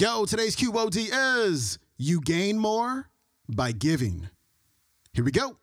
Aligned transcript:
Yo, 0.00 0.24
today's 0.24 0.54
QOD 0.54 1.10
is 1.42 1.80
You 1.96 2.20
Gain 2.20 2.56
More 2.56 3.08
by 3.48 3.72
Giving. 3.72 4.28
Here 5.12 5.24
we 5.24 5.32
go. 5.32 5.56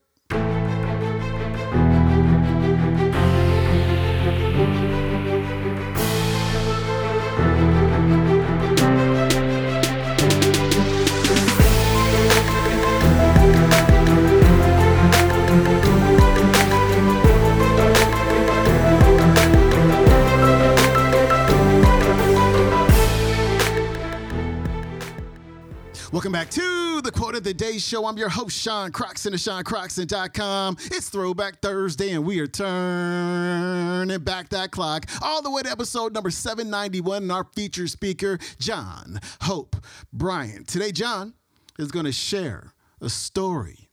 Back 26.45 26.51
to 26.51 27.01
the 27.01 27.11
Quote 27.11 27.35
of 27.35 27.43
the 27.43 27.53
Day 27.53 27.77
Show. 27.79 28.05
I'm 28.05 28.17
your 28.17 28.29
host, 28.29 28.55
Sean 28.57 28.91
Croxton 28.91 29.33
of 29.33 29.39
SeanCroxton.com. 29.39 30.77
It's 30.85 31.09
Throwback 31.09 31.59
Thursday, 31.59 32.11
and 32.11 32.23
we 32.23 32.39
are 32.39 32.47
turning 32.47 34.19
back 34.19 34.49
that 34.49 34.69
clock 34.71 35.07
all 35.21 35.41
the 35.41 35.49
way 35.49 35.63
to 35.63 35.71
episode 35.71 36.13
number 36.13 36.29
791. 36.29 37.23
And 37.23 37.31
our 37.31 37.47
featured 37.55 37.89
speaker, 37.89 38.37
John 38.59 39.19
Hope 39.41 39.75
Bryant. 40.13 40.67
Today, 40.67 40.91
John 40.91 41.33
is 41.79 41.91
going 41.91 42.05
to 42.05 42.11
share 42.11 42.73
a 43.01 43.09
story 43.09 43.89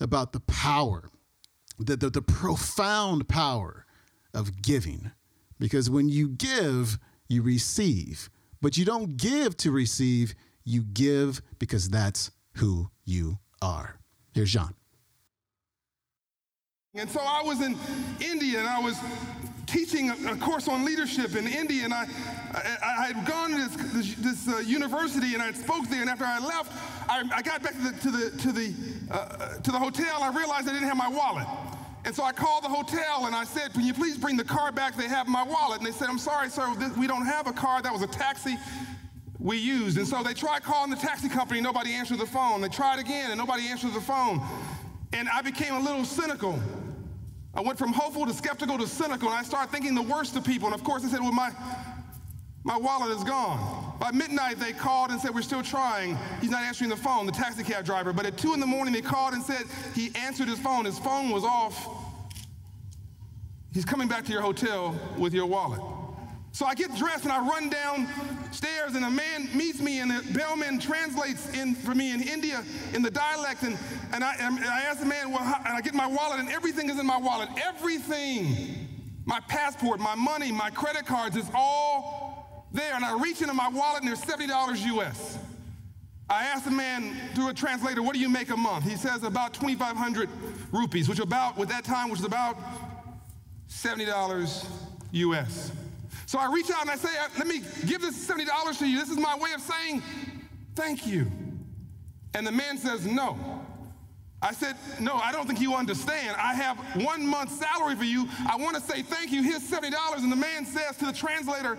about 0.00 0.32
the 0.32 0.40
power, 0.40 1.10
the, 1.78 1.96
the, 1.96 2.08
the 2.10 2.22
profound 2.22 3.28
power 3.28 3.84
of 4.32 4.62
giving. 4.62 5.10
Because 5.58 5.90
when 5.90 6.08
you 6.08 6.28
give, 6.28 6.98
you 7.28 7.42
receive. 7.42 8.30
But 8.62 8.78
you 8.78 8.86
don't 8.86 9.16
give 9.16 9.56
to 9.58 9.70
receive, 9.70 10.34
you 10.66 10.82
give 10.82 11.40
because 11.58 11.88
that's 11.88 12.30
who 12.56 12.90
you 13.06 13.38
are. 13.62 13.96
Here's 14.34 14.52
John. 14.52 14.74
And 16.94 17.08
so 17.08 17.20
I 17.20 17.42
was 17.42 17.62
in 17.62 17.76
India 18.20 18.58
and 18.58 18.68
I 18.68 18.80
was 18.80 18.98
teaching 19.66 20.10
a, 20.10 20.36
course 20.36 20.68
on 20.68 20.84
leadership 20.84 21.36
in 21.36 21.46
India 21.46 21.84
and 21.84 21.92
I, 21.92 22.06
I, 22.52 22.78
I 23.00 23.12
had 23.12 23.26
gone 23.26 23.50
to 23.50 23.56
this, 23.56 23.92
this, 23.92 24.14
this 24.14 24.48
uh, 24.48 24.58
university 24.60 25.34
and 25.34 25.42
I 25.42 25.52
spoke 25.52 25.88
there 25.88 26.00
and 26.00 26.10
after 26.10 26.24
I 26.24 26.38
left, 26.38 26.72
I, 27.08 27.22
I 27.34 27.42
got 27.42 27.62
back 27.62 27.72
to 27.72 27.82
the, 27.82 27.92
to 27.98 28.10
the, 28.10 28.38
to 28.38 28.52
the, 28.52 28.74
uh, 29.10 29.58
to 29.58 29.70
the 29.70 29.78
hotel 29.78 30.22
I 30.22 30.30
realized 30.30 30.68
I 30.68 30.72
didn't 30.72 30.88
have 30.88 30.96
my 30.96 31.08
wallet. 31.08 31.46
And 32.04 32.14
so 32.14 32.22
I 32.22 32.32
called 32.32 32.64
the 32.64 32.68
hotel 32.68 33.26
and 33.26 33.34
I 33.34 33.44
said, 33.44 33.72
can 33.72 33.84
you 33.84 33.92
please 33.92 34.16
bring 34.16 34.36
the 34.36 34.44
car 34.44 34.72
back? 34.72 34.96
They 34.96 35.08
have 35.08 35.26
my 35.26 35.42
wallet. 35.42 35.78
And 35.78 35.86
they 35.86 35.90
said, 35.90 36.08
I'm 36.08 36.18
sorry, 36.18 36.48
sir, 36.48 36.72
we 36.96 37.06
don't 37.06 37.26
have 37.26 37.48
a 37.48 37.52
car. 37.52 37.82
That 37.82 37.92
was 37.92 38.02
a 38.02 38.06
taxi 38.06 38.56
we 39.38 39.58
used. 39.58 39.98
And 39.98 40.06
so 40.06 40.22
they 40.22 40.34
tried 40.34 40.62
calling 40.62 40.90
the 40.90 40.96
taxi 40.96 41.28
company, 41.28 41.60
nobody 41.60 41.92
answered 41.92 42.18
the 42.18 42.26
phone. 42.26 42.60
They 42.60 42.68
tried 42.68 42.98
again 42.98 43.30
and 43.30 43.38
nobody 43.38 43.68
answered 43.68 43.92
the 43.92 44.00
phone. 44.00 44.40
And 45.12 45.28
I 45.28 45.42
became 45.42 45.74
a 45.74 45.80
little 45.80 46.04
cynical. 46.04 46.58
I 47.54 47.60
went 47.62 47.78
from 47.78 47.92
hopeful 47.92 48.26
to 48.26 48.34
skeptical 48.34 48.76
to 48.76 48.86
cynical, 48.86 49.28
and 49.28 49.38
I 49.38 49.42
started 49.42 49.72
thinking 49.72 49.94
the 49.94 50.02
worst 50.02 50.36
of 50.36 50.44
people. 50.44 50.66
And 50.66 50.74
of 50.74 50.84
course, 50.84 51.04
I 51.06 51.08
said, 51.08 51.20
Well, 51.20 51.32
my, 51.32 51.50
my 52.64 52.76
wallet 52.76 53.16
is 53.16 53.24
gone. 53.24 53.94
By 53.98 54.10
midnight, 54.10 54.58
they 54.58 54.72
called 54.72 55.10
and 55.10 55.18
said, 55.18 55.34
We're 55.34 55.40
still 55.40 55.62
trying. 55.62 56.18
He's 56.42 56.50
not 56.50 56.64
answering 56.64 56.90
the 56.90 56.96
phone, 56.96 57.24
the 57.24 57.32
taxi 57.32 57.64
cab 57.64 57.86
driver. 57.86 58.12
But 58.12 58.26
at 58.26 58.36
2 58.36 58.52
in 58.52 58.60
the 58.60 58.66
morning, 58.66 58.92
they 58.92 59.00
called 59.00 59.32
and 59.32 59.42
said 59.42 59.62
he 59.94 60.10
answered 60.14 60.48
his 60.48 60.58
phone. 60.58 60.84
His 60.84 60.98
phone 60.98 61.30
was 61.30 61.44
off. 61.44 61.88
He's 63.72 63.86
coming 63.86 64.08
back 64.08 64.26
to 64.26 64.32
your 64.32 64.42
hotel 64.42 64.94
with 65.16 65.32
your 65.32 65.46
wallet. 65.46 65.80
So 66.56 66.64
I 66.64 66.74
get 66.74 66.96
dressed 66.96 67.24
and 67.24 67.32
I 67.34 67.46
run 67.46 67.68
downstairs, 67.68 68.94
and 68.94 69.04
a 69.04 69.10
man 69.10 69.46
meets 69.54 69.78
me, 69.78 69.98
and 69.98 70.10
the 70.10 70.32
bellman 70.32 70.78
translates 70.78 71.52
in 71.52 71.74
for 71.74 71.94
me 71.94 72.12
in 72.14 72.22
India 72.22 72.64
in 72.94 73.02
the 73.02 73.10
dialect. 73.10 73.62
And, 73.62 73.76
and, 74.14 74.24
I, 74.24 74.36
and 74.40 74.60
I 74.60 74.80
ask 74.84 75.00
the 75.00 75.04
man, 75.04 75.32
well, 75.32 75.42
how, 75.42 75.58
and 75.58 75.76
I 75.76 75.82
get 75.82 75.92
my 75.92 76.06
wallet, 76.06 76.40
and 76.40 76.48
everything 76.48 76.88
is 76.88 76.98
in 76.98 77.04
my 77.04 77.18
wallet. 77.18 77.50
Everything. 77.62 78.88
My 79.26 79.38
passport, 79.48 80.00
my 80.00 80.14
money, 80.14 80.50
my 80.50 80.70
credit 80.70 81.04
cards 81.04 81.36
is 81.36 81.44
all 81.52 82.66
there. 82.72 82.94
And 82.94 83.04
I 83.04 83.20
reach 83.20 83.42
into 83.42 83.52
my 83.52 83.68
wallet, 83.68 84.02
and 84.02 84.08
there's 84.08 84.22
$70 84.22 84.96
US. 84.96 85.38
I 86.30 86.44
asked 86.44 86.64
the 86.64 86.70
man 86.70 87.18
through 87.34 87.50
a 87.50 87.54
translator, 87.54 88.02
what 88.02 88.14
do 88.14 88.18
you 88.18 88.30
make 88.30 88.48
a 88.48 88.56
month? 88.56 88.84
He 88.84 88.96
says 88.96 89.24
about 89.24 89.52
2,500 89.52 90.30
rupees, 90.72 91.06
which 91.06 91.18
about, 91.18 91.58
with 91.58 91.68
that 91.68 91.84
time, 91.84 92.08
which 92.08 92.20
is 92.20 92.24
about 92.24 92.56
$70 93.68 94.66
US. 95.12 95.72
So 96.26 96.40
I 96.40 96.52
reach 96.52 96.70
out 96.70 96.82
and 96.82 96.90
I 96.90 96.96
say, 96.96 97.16
uh, 97.18 97.28
let 97.38 97.46
me 97.46 97.62
give 97.86 98.00
this 98.00 98.28
$70 98.28 98.78
to 98.80 98.86
you. 98.86 98.98
This 98.98 99.10
is 99.10 99.16
my 99.16 99.36
way 99.38 99.52
of 99.54 99.60
saying 99.60 100.02
thank 100.74 101.06
you. 101.06 101.30
And 102.34 102.46
the 102.46 102.52
man 102.52 102.76
says, 102.78 103.06
no. 103.06 103.38
I 104.42 104.52
said, 104.52 104.76
no, 105.00 105.14
I 105.14 105.32
don't 105.32 105.46
think 105.46 105.60
you 105.60 105.74
understand. 105.74 106.36
I 106.38 106.54
have 106.54 106.78
one 107.02 107.26
month's 107.26 107.58
salary 107.58 107.94
for 107.94 108.04
you. 108.04 108.28
I 108.48 108.56
want 108.56 108.74
to 108.76 108.82
say 108.82 109.02
thank 109.02 109.32
you. 109.32 109.42
Here's 109.42 109.62
$70. 109.62 109.94
And 110.18 110.30
the 110.30 110.36
man 110.36 110.66
says 110.66 110.96
to 110.98 111.06
the 111.06 111.12
translator, 111.12 111.78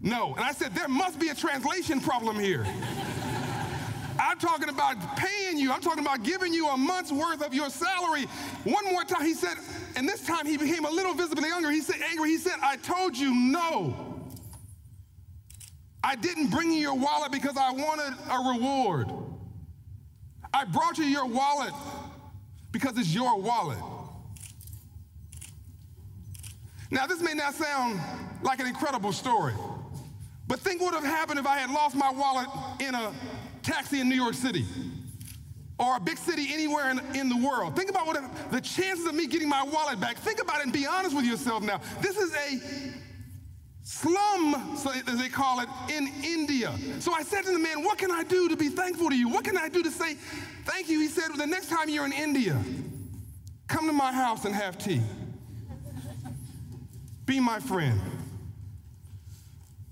no. 0.00 0.34
And 0.34 0.44
I 0.44 0.52
said, 0.52 0.74
there 0.74 0.88
must 0.88 1.20
be 1.20 1.28
a 1.28 1.34
translation 1.34 2.00
problem 2.00 2.38
here. 2.38 2.66
I'm 4.18 4.38
talking 4.38 4.68
about 4.68 5.16
paying 5.16 5.58
you. 5.58 5.72
I'm 5.72 5.80
talking 5.80 6.04
about 6.04 6.22
giving 6.22 6.52
you 6.52 6.68
a 6.68 6.76
month's 6.76 7.12
worth 7.12 7.44
of 7.44 7.52
your 7.52 7.68
salary. 7.68 8.24
One 8.64 8.84
more 8.90 9.04
time, 9.04 9.24
he 9.24 9.34
said, 9.34 9.56
and 9.96 10.08
this 10.08 10.26
time 10.26 10.46
he 10.46 10.56
became 10.56 10.84
a 10.84 10.90
little 10.90 11.14
visibly 11.14 11.48
angry. 11.54 11.74
He 11.74 11.80
said, 11.80 11.96
angry. 12.10 12.30
He 12.30 12.38
said, 12.38 12.54
I 12.62 12.76
told 12.76 13.16
you 13.16 13.34
no. 13.34 13.94
I 16.02 16.16
didn't 16.16 16.50
bring 16.50 16.70
you 16.70 16.78
your 16.78 16.94
wallet 16.94 17.32
because 17.32 17.56
I 17.56 17.70
wanted 17.72 18.14
a 18.30 18.52
reward. 18.52 19.10
I 20.52 20.64
brought 20.64 20.98
you 20.98 21.04
your 21.04 21.26
wallet 21.26 21.72
because 22.72 22.98
it's 22.98 23.14
your 23.14 23.40
wallet. 23.40 23.78
Now, 26.90 27.06
this 27.06 27.20
may 27.20 27.34
not 27.34 27.54
sound 27.54 28.00
like 28.42 28.60
an 28.60 28.66
incredible 28.66 29.12
story, 29.12 29.54
but 30.46 30.60
think 30.60 30.80
what 30.80 30.92
would 30.92 31.02
have 31.02 31.12
happened 31.12 31.38
if 31.38 31.46
I 31.46 31.58
had 31.58 31.70
lost 31.70 31.96
my 31.96 32.10
wallet 32.10 32.48
in 32.80 32.94
a 32.94 33.12
taxi 33.62 34.00
in 34.00 34.08
New 34.08 34.14
York 34.14 34.34
City 34.34 34.66
or 35.78 35.96
a 35.96 36.00
big 36.00 36.18
city 36.18 36.48
anywhere 36.52 36.90
in, 36.90 37.00
in 37.16 37.28
the 37.28 37.36
world. 37.36 37.74
Think 37.76 37.90
about 37.90 38.06
what 38.06 38.22
the 38.50 38.60
chances 38.60 39.06
of 39.06 39.14
me 39.14 39.26
getting 39.26 39.48
my 39.48 39.62
wallet 39.62 40.00
back. 40.00 40.16
Think 40.18 40.40
about 40.40 40.58
it 40.58 40.64
and 40.64 40.72
be 40.72 40.86
honest 40.86 41.16
with 41.16 41.24
yourself 41.24 41.62
now. 41.62 41.80
This 42.00 42.16
is 42.16 42.32
a 42.32 42.92
slum, 43.82 44.54
as 45.06 45.18
they 45.18 45.28
call 45.28 45.60
it, 45.60 45.68
in 45.90 46.08
India. 46.22 46.72
So 47.00 47.12
I 47.12 47.22
said 47.22 47.44
to 47.44 47.52
the 47.52 47.58
man, 47.58 47.82
What 47.82 47.98
can 47.98 48.10
I 48.10 48.22
do 48.22 48.48
to 48.48 48.56
be 48.56 48.68
thankful 48.68 49.10
to 49.10 49.16
you? 49.16 49.28
What 49.28 49.44
can 49.44 49.56
I 49.56 49.68
do 49.68 49.82
to 49.82 49.90
say 49.90 50.14
thank 50.64 50.88
you? 50.88 51.00
He 51.00 51.08
said, 51.08 51.28
well, 51.28 51.38
The 51.38 51.46
next 51.46 51.68
time 51.68 51.88
you're 51.88 52.06
in 52.06 52.12
India, 52.12 52.60
come 53.66 53.86
to 53.86 53.92
my 53.92 54.12
house 54.12 54.44
and 54.44 54.54
have 54.54 54.78
tea. 54.78 55.00
Be 57.26 57.40
my 57.40 57.58
friend. 57.58 58.00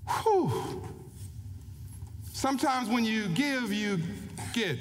Whew. 0.07 0.87
Sometimes 2.31 2.89
when 2.89 3.03
you 3.05 3.27
give, 3.29 3.73
you 3.73 3.99
get. 4.53 4.77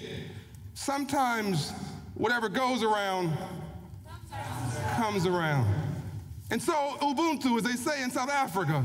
Sometimes 0.74 1.72
whatever 2.14 2.48
goes 2.48 2.82
around 2.82 3.36
comes 4.94 5.26
around. 5.26 5.66
And 6.50 6.60
so, 6.60 6.72
Ubuntu, 7.00 7.56
as 7.56 7.62
they 7.62 7.72
say 7.72 8.02
in 8.02 8.10
South 8.10 8.30
Africa, 8.30 8.84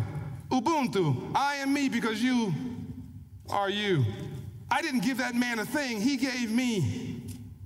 Ubuntu, 0.51 1.31
I 1.35 1.55
am 1.55 1.73
me 1.73 1.89
because 1.89 2.21
you 2.21 2.53
are 3.49 3.69
you. 3.69 4.05
I 4.69 4.81
didn't 4.81 5.01
give 5.01 5.17
that 5.17 5.35
man 5.35 5.59
a 5.59 5.65
thing, 5.65 6.01
he 6.01 6.17
gave 6.17 6.51
me 6.51 7.21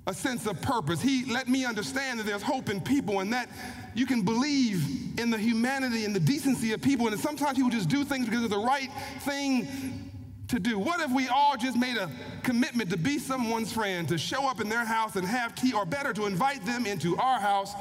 a 0.08 0.14
sense 0.14 0.48
of 0.48 0.62
purpose. 0.62 1.02
He 1.02 1.26
let 1.26 1.48
me 1.48 1.66
understand 1.66 2.20
that 2.20 2.26
there's 2.26 2.42
hope 2.42 2.70
in 2.70 2.82
people 2.82 3.20
and 3.20 3.32
that 3.34 3.50
you 3.94 4.06
can 4.06 4.24
believe 4.24 5.20
in 5.20 5.30
the 5.30 5.38
humanity 5.38 6.06
and 6.06 6.16
the 6.16 6.20
decency 6.20 6.74
of 6.74 6.82
people. 6.82 7.08
And 7.08 7.20
sometimes 7.20 7.58
people 7.58 7.70
just 7.70 7.90
do 7.90 8.04
things 8.04 8.26
because 8.26 8.44
it's 8.44 8.54
the 8.54 8.60
right 8.60 8.90
thing 9.20 10.12
to 10.52 10.60
do? 10.60 10.78
What 10.78 11.00
if 11.02 11.12
we 11.12 11.28
all 11.28 11.58
just 11.58 11.78
made 11.78 11.98
a 11.98 12.10
commitment 12.44 12.90
to 12.92 12.98
be 12.98 13.18
someone's 13.18 13.72
friend, 13.72 14.08
to 14.10 14.18
show 14.18 14.48
up 14.48 14.62
in 14.62 14.70
their 14.70 14.86
house 14.86 15.16
and 15.16 15.26
have 15.26 15.56
tea, 15.56 15.74
or 15.74 15.86
better, 15.86 16.14
to 16.14 16.26
invite 16.26 16.66
them 16.66 16.86
into 16.86 17.18
our 17.18 17.40
house 17.40 17.74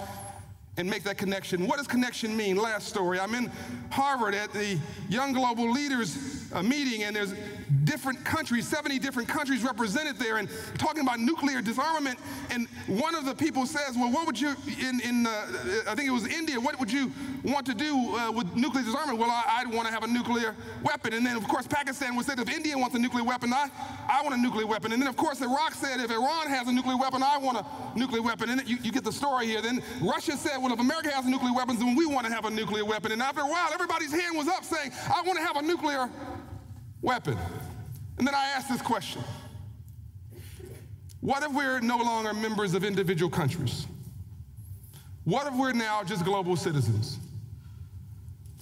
and 0.77 0.89
make 0.89 1.03
that 1.05 1.19
connection? 1.19 1.67
What 1.67 1.79
does 1.79 1.87
connection 1.87 2.37
mean? 2.37 2.57
Last 2.57 2.89
story. 2.89 3.19
I'm 3.19 3.35
in 3.35 3.51
Harvard 3.91 4.35
at 4.35 4.53
the 4.53 4.79
Young 5.09 5.33
Global 5.33 5.71
Leaders 5.71 6.41
uh, 6.53 6.63
meeting, 6.63 7.05
and 7.05 7.15
there's 7.15 7.35
different 7.85 8.25
countries, 8.25 8.67
70 8.69 8.99
different 8.99 9.29
countries 9.29 9.63
represented 9.63 10.17
there, 10.17 10.39
and 10.39 10.49
talking 10.79 11.03
about 11.03 11.21
nuclear 11.21 11.61
disarmament. 11.63 12.19
And 12.51 12.67
one 12.87 13.15
of 13.15 13.25
the 13.25 13.35
people 13.35 13.67
says, 13.67 13.97
Well, 13.97 14.11
what 14.11 14.27
would 14.27 14.41
you, 14.41 14.55
in, 14.81 15.01
in 15.01 15.27
uh, 15.27 15.31
I 15.89 15.95
think 15.95 16.09
it 16.09 16.13
was 16.13 16.27
India, 16.27 16.59
what 16.59 16.79
would 16.79 16.91
you 16.91 17.13
want 17.45 17.67
to 17.67 17.75
do 17.75 18.17
uh, 18.17 18.33
with 18.33 18.55
nuclear 18.55 18.85
disarmament? 18.85 19.19
Well, 19.19 19.31
I, 19.31 19.65
would 19.65 19.75
want 19.75 19.89
to 19.89 19.95
have 19.95 20.05
a 20.05 20.09
nuclear 20.09 20.55
weapon. 20.83 21.15
And 21.15 21.25
then, 21.25 21.37
of 21.37 21.47
course, 21.47 21.67
Pakistan 21.67 22.17
would 22.17 22.27
say, 22.27 22.35
If 22.37 22.49
India 22.49 22.77
wants 22.77 22.95
a 22.95 22.99
nuclear 22.99 23.25
weapon, 23.25 23.53
I, 23.53 23.69
I 24.09 24.23
want 24.23 24.35
a 24.35 24.39
nuclear 24.39 24.67
weapon. 24.67 24.93
And 24.93 25.01
then, 25.01 25.09
of 25.09 25.17
course, 25.17 25.41
Iraq 25.41 25.75
said, 25.75 26.01
If 26.01 26.11
Iran 26.11 26.49
has 26.49 26.69
a 26.69 26.73
nuclear 26.73 26.97
weapon, 26.97 27.23
I 27.23 27.39
want 27.39 27.59
a 27.59 27.99
nuclear 27.99 28.23
weapon. 28.23 28.51
And 28.51 28.69
you, 28.69 28.79
you 28.83 28.93
get 28.93 29.05
the 29.05 29.13
story 29.13 29.47
here. 29.47 29.63
Then 29.63 29.83
Russia 30.01 30.37
said, 30.37 30.59
Well, 30.61 30.73
if 30.73 30.81
America 30.81 31.11
has 31.11 31.25
nuclear 31.25 31.55
weapons, 31.55 31.79
then 31.79 31.97
we 31.97 32.07
want 32.07 32.27
to 32.27 32.33
have 32.33 32.45
a 32.45 32.51
nuclear 32.51 32.85
weapon. 32.85 33.13
And 33.13 33.23
after 33.23 33.41
a 33.41 33.47
while, 33.47 33.71
everybody's 33.73 34.13
hand 34.13 34.37
was 34.37 34.47
up 34.47 34.65
saying, 34.65 34.93
I 35.09 35.23
want 35.23 35.39
to 35.39 35.45
have 35.45 35.57
a 35.57 35.63
nuclear 35.63 36.11
weapon. 37.01 37.39
And 38.19 38.27
then 38.27 38.35
I 38.35 38.45
asked 38.49 38.69
this 38.69 38.83
question 38.83 39.23
What 41.21 41.43
if 41.43 41.53
we're 41.53 41.81
no 41.81 41.97
longer 41.97 42.35
members 42.35 42.75
of 42.75 42.85
individual 42.85 43.31
countries? 43.31 43.87
What 45.25 45.47
if 45.47 45.55
we're 45.55 45.73
now 45.73 46.03
just 46.03 46.25
global 46.25 46.57
citizens? 46.57 47.19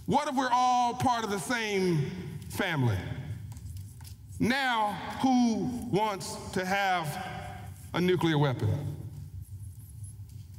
What 0.07 0.29
if 0.29 0.35
we're 0.35 0.51
all 0.53 0.95
part 0.95 1.25
of 1.25 1.31
the 1.31 1.39
same 1.39 2.11
family? 2.51 2.97
Now, 4.41 4.97
who 5.21 5.69
wants 5.91 6.37
to 6.53 6.65
have 6.65 7.09
a 7.95 8.01
nuclear 8.01 8.39
weapon? 8.39 8.97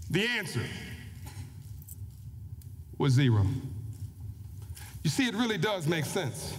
The 0.10 0.26
answer 0.26 0.62
was 3.00 3.14
zero. 3.14 3.44
You 5.04 5.10
see, 5.10 5.28
it 5.28 5.34
really 5.34 5.58
does 5.58 5.88
make 5.88 6.06
sense. 6.06 6.56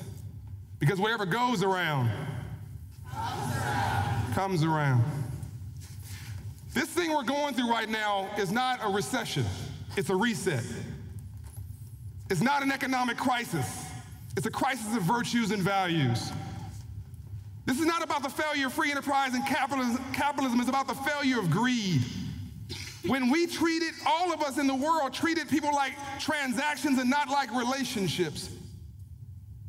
Because 0.81 0.99
whatever 0.99 1.27
goes 1.27 1.63
around 1.63 2.11
comes 4.33 4.65
around. 4.65 5.05
This 6.73 6.87
thing 6.87 7.13
we're 7.13 7.23
going 7.23 7.55
through 7.55 7.71
right 7.71 7.89
now 7.89 8.29
is 8.39 8.51
not 8.51 8.81
a 8.83 8.89
recession, 8.89 9.45
it's 9.97 10.11
a 10.11 10.17
reset. 10.17 10.65
It's 12.31 12.41
not 12.41 12.63
an 12.63 12.71
economic 12.71 13.17
crisis, 13.17 13.85
it's 14.37 14.47
a 14.47 14.51
crisis 14.51 14.97
of 14.97 15.03
virtues 15.03 15.51
and 15.51 15.63
values. 15.63 16.33
This 17.67 17.79
is 17.79 17.87
not 17.87 18.03
about 18.03 18.23
the 18.23 18.31
failure 18.31 18.69
of 18.69 18.73
free 18.73 18.91
enterprise 18.91 19.35
and 19.35 19.45
capitalism, 19.47 20.03
capitalism, 20.13 20.61
it's 20.61 20.69
about 20.69 20.89
the 20.89 20.95
failure 20.95 21.39
of 21.39 21.51
greed. 21.51 22.03
When 23.07 23.31
we 23.31 23.47
treated, 23.47 23.95
all 24.07 24.33
of 24.33 24.43
us 24.43 24.59
in 24.59 24.67
the 24.67 24.75
world 24.75 25.15
treated 25.15 25.49
people 25.49 25.75
like 25.75 25.95
transactions 26.19 26.99
and 26.99 27.09
not 27.09 27.29
like 27.29 27.51
relationships, 27.55 28.51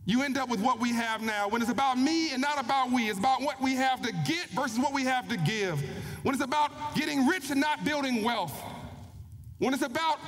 you 0.05 0.23
end 0.23 0.37
up 0.37 0.49
with 0.49 0.59
what 0.59 0.79
we 0.79 0.91
have 0.93 1.21
now. 1.21 1.47
When 1.47 1.61
it's 1.61 1.71
about 1.71 1.97
me 1.97 2.33
and 2.33 2.41
not 2.41 2.59
about 2.59 2.91
we, 2.91 3.09
it's 3.09 3.19
about 3.19 3.41
what 3.41 3.61
we 3.61 3.75
have 3.75 4.01
to 4.01 4.11
get 4.25 4.49
versus 4.49 4.79
what 4.79 4.93
we 4.93 5.03
have 5.03 5.29
to 5.29 5.37
give. 5.37 5.81
When 6.23 6.33
it's 6.35 6.43
about 6.43 6.95
getting 6.95 7.27
rich 7.27 7.49
and 7.51 7.61
not 7.61 7.85
building 7.85 8.23
wealth. 8.23 8.53
When 9.59 9.73
it's 9.73 9.83
about 9.83 10.19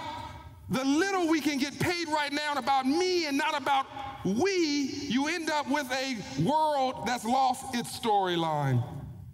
the 0.70 0.86
little 0.86 1.28
we 1.28 1.42
can 1.42 1.58
get 1.58 1.78
paid 1.80 2.08
right 2.08 2.32
now 2.32 2.52
and 2.52 2.60
about 2.60 2.86
me 2.86 3.26
and 3.26 3.38
not 3.38 3.60
about 3.60 3.88
we, 4.24 4.90
you 5.10 5.28
end 5.28 5.50
up 5.50 5.70
with 5.70 5.92
a 5.92 6.42
world 6.42 7.06
that's 7.06 7.26
lost 7.26 7.76
its 7.76 8.00
storyline. 8.00 8.82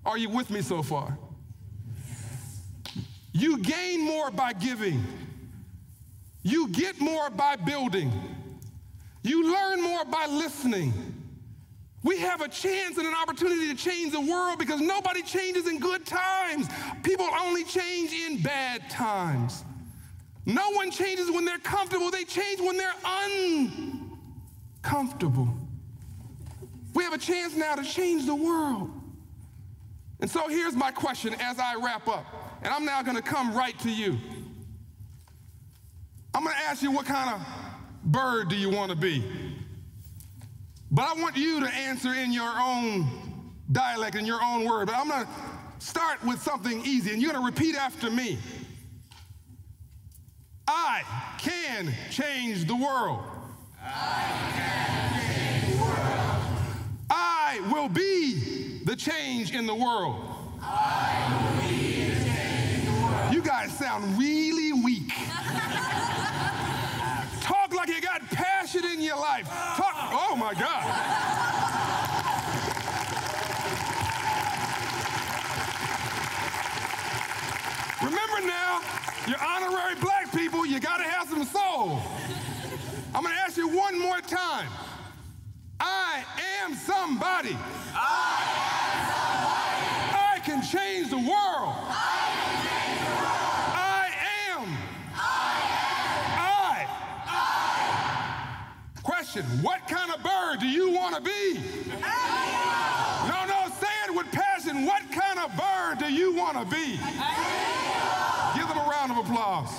Are 0.05 0.17
you 0.17 0.29
with 0.29 0.49
me 0.49 0.61
so 0.61 0.81
far? 0.81 1.17
You 3.39 3.57
gain 3.59 4.05
more 4.05 4.29
by 4.29 4.51
giving. 4.51 5.01
You 6.43 6.67
get 6.67 6.99
more 6.99 7.29
by 7.29 7.55
building. 7.55 8.11
You 9.23 9.53
learn 9.53 9.81
more 9.81 10.03
by 10.03 10.25
listening. 10.25 10.93
We 12.03 12.19
have 12.19 12.41
a 12.41 12.49
chance 12.49 12.97
and 12.97 13.07
an 13.07 13.13
opportunity 13.13 13.69
to 13.69 13.75
change 13.75 14.11
the 14.11 14.19
world 14.19 14.59
because 14.59 14.81
nobody 14.81 15.21
changes 15.21 15.67
in 15.67 15.79
good 15.79 16.05
times. 16.05 16.67
People 17.03 17.27
only 17.41 17.63
change 17.63 18.11
in 18.11 18.41
bad 18.41 18.89
times. 18.89 19.63
No 20.45 20.71
one 20.71 20.91
changes 20.91 21.31
when 21.31 21.45
they're 21.45 21.59
comfortable, 21.59 22.11
they 22.11 22.25
change 22.25 22.59
when 22.59 22.75
they're 22.75 22.91
uncomfortable. 24.83 25.47
We 26.93 27.03
have 27.03 27.13
a 27.13 27.17
chance 27.17 27.55
now 27.55 27.75
to 27.75 27.83
change 27.83 28.25
the 28.25 28.35
world. 28.35 28.91
And 30.19 30.29
so 30.29 30.49
here's 30.49 30.75
my 30.75 30.91
question 30.91 31.33
as 31.39 31.57
I 31.57 31.75
wrap 31.75 32.07
up. 32.09 32.48
And 32.61 32.73
I'm 32.73 32.85
now 32.85 33.01
going 33.01 33.15
to 33.15 33.21
come 33.21 33.53
right 33.53 33.77
to 33.79 33.89
you. 33.89 34.17
I'm 36.33 36.43
going 36.43 36.55
to 36.55 36.61
ask 36.63 36.81
you 36.81 36.91
what 36.91 37.05
kind 37.05 37.33
of 37.33 37.41
bird 38.03 38.49
do 38.49 38.55
you 38.55 38.69
want 38.69 38.91
to 38.91 38.97
be? 38.97 39.23
But 40.91 41.07
I 41.07 41.21
want 41.21 41.37
you 41.37 41.59
to 41.61 41.67
answer 41.67 42.13
in 42.13 42.31
your 42.31 42.51
own 42.59 43.53
dialect, 43.71 44.15
in 44.15 44.25
your 44.25 44.43
own 44.43 44.65
word. 44.65 44.87
But 44.87 44.95
I'm 44.95 45.07
going 45.07 45.25
to 45.25 45.31
start 45.79 46.23
with 46.23 46.41
something 46.41 46.81
easy, 46.85 47.11
and 47.13 47.21
you're 47.21 47.31
going 47.31 47.43
to 47.43 47.51
repeat 47.51 47.75
after 47.75 48.09
me. 48.09 48.37
I 50.67 51.03
can 51.39 51.93
change 52.11 52.65
the 52.65 52.75
world. 52.75 53.23
I 53.81 54.51
can 54.55 55.63
change 55.63 55.75
the 55.75 55.83
world. 55.83 56.43
I 57.09 57.61
will 57.71 57.89
be 57.89 58.81
the 58.85 58.95
change 58.95 59.53
in 59.53 59.65
the 59.65 59.75
world. 59.75 60.15
I 60.61 61.61
will 61.61 61.69
be 61.69 61.88
You 63.39 63.45
guys 63.45 63.71
sound 63.71 64.19
really 64.19 64.73
weak. 64.73 65.13
Talk 67.39 67.73
like 67.73 67.87
you 67.87 68.01
got 68.01 68.21
passion 68.31 68.83
in 68.83 68.99
your 69.01 69.15
life. 69.15 69.47
Talk, 69.47 69.95
oh 70.11 70.35
my 70.35 70.53
God. 70.53 70.83
Remember 78.03 78.45
now, 78.45 78.81
you're 79.25 79.41
honorary 79.41 79.95
black 80.01 80.29
people, 80.33 80.65
you 80.65 80.81
gotta 80.81 81.05
have 81.05 81.29
some 81.29 81.45
soul. 81.45 82.01
I'm 83.15 83.23
gonna 83.23 83.35
ask 83.35 83.55
you 83.55 83.69
one 83.69 83.97
more 83.97 84.19
time. 84.19 84.67
I 85.79 86.25
am 86.61 86.73
somebody. 86.75 87.55
I 87.95 88.43
am 88.75 89.07
somebody. 89.07 90.13
I 90.13 90.39
can 90.43 90.61
change 90.61 91.09
the 91.09 91.17
world. 91.17 91.27
I 91.29 92.31
can 92.35 92.63
change 92.63 92.99
the 92.99 93.15
world. 93.15 93.29
I 93.75 94.11
am. 94.51 94.77
I 95.15 95.27
I. 96.39 96.81
am. 96.81 96.89
I. 97.27 99.01
Question 99.03 99.43
What 99.61 99.87
kind 99.87 100.11
of 100.11 100.23
bird 100.23 100.48
do 100.59 100.67
you 100.67 100.91
want 100.91 101.15
to 101.15 101.21
be? 101.21 101.53
No, 102.01 103.45
no, 103.45 103.67
say 103.79 103.87
it 104.07 104.15
with 104.15 104.29
passion. 104.31 104.85
What 104.85 105.03
kind 105.11 105.39
of 105.39 105.55
bird 105.55 105.99
do 105.99 106.11
you 106.13 106.35
want 106.35 106.57
to 106.57 106.65
be? 106.65 106.97
Give 108.55 108.67
them 108.67 108.77
a 108.77 108.87
round 108.89 109.11
of 109.11 109.17
applause. 109.19 109.69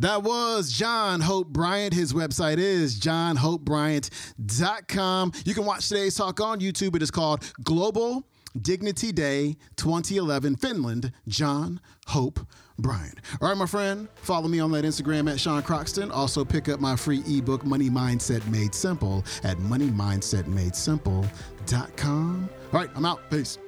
That 0.00 0.22
was 0.22 0.72
John 0.72 1.20
Hope 1.20 1.48
Bryant. 1.48 1.92
His 1.92 2.12
website 2.12 2.58
is 2.58 3.00
johnhopebryant.com. 3.00 5.32
You 5.44 5.54
can 5.54 5.64
watch 5.64 5.88
today's 5.88 6.14
talk 6.14 6.40
on 6.40 6.60
YouTube. 6.60 6.94
It 6.94 7.02
is 7.02 7.10
called 7.10 7.52
Global 7.64 8.22
Dignity 8.60 9.12
Day 9.12 9.56
2011 9.76 10.56
Finland, 10.56 11.12
John 11.26 11.80
Hope 12.08 12.40
Bryant. 12.78 13.20
All 13.40 13.48
right, 13.48 13.56
my 13.56 13.64
friend, 13.66 14.08
follow 14.16 14.48
me 14.48 14.58
on 14.60 14.70
that 14.72 14.84
Instagram 14.84 15.30
at 15.30 15.40
Sean 15.40 15.62
Croxton. 15.62 16.10
Also, 16.10 16.44
pick 16.44 16.68
up 16.68 16.80
my 16.80 16.96
free 16.96 17.22
ebook, 17.26 17.64
Money 17.64 17.88
Mindset 17.90 18.46
Made 18.48 18.74
Simple, 18.74 19.24
at 19.42 19.56
moneymindsetmadesimple.com. 19.58 22.48
All 22.72 22.80
right, 22.80 22.90
I'm 22.94 23.04
out. 23.04 23.20
Peace. 23.30 23.58